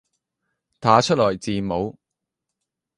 [0.79, 1.95] 打出來字母